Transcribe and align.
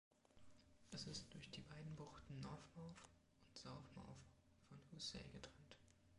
Es 0.89 1.05
ist 1.05 1.31
durch 1.31 1.51
die 1.51 1.61
beiden 1.61 1.95
Buchten 1.95 2.39
North 2.39 2.75
Mouth 2.75 2.97
und 3.39 3.55
South 3.55 3.85
Mouth 3.95 4.17
von 4.67 4.79
Housay 4.91 5.27
getrennt. 5.31 5.75